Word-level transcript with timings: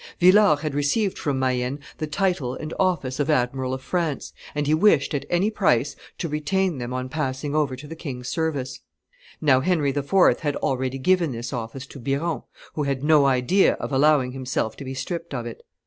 Villars 0.19 0.61
had 0.61 0.73
received 0.73 1.19
from 1.19 1.37
Mayenne 1.37 1.79
the 1.99 2.07
title 2.07 2.55
and 2.55 2.73
office 2.79 3.19
of 3.19 3.29
admiral 3.29 3.71
of 3.71 3.83
France, 3.83 4.33
and 4.55 4.65
he 4.65 4.73
wished, 4.73 5.13
at 5.13 5.27
any 5.29 5.51
price, 5.51 5.95
to 6.17 6.27
retain 6.27 6.79
them 6.79 6.91
on 6.91 7.07
passing 7.07 7.53
over 7.53 7.75
to 7.75 7.85
the 7.85 7.95
king's 7.95 8.27
service. 8.27 8.79
Now 9.41 9.59
Henry 9.59 9.91
IV. 9.91 10.39
had 10.39 10.55
already 10.55 10.97
given 10.97 11.33
this 11.33 11.53
office 11.53 11.85
to 11.85 11.99
Biron, 11.99 12.41
who 12.73 12.81
had 12.81 13.03
no 13.03 13.27
idea 13.27 13.73
of 13.73 13.91
allowing 13.91 14.31
himself 14.31 14.75
to 14.77 14.83
be 14.83 14.95
stripped 14.95 15.35
of 15.35 15.45
it. 15.45 15.61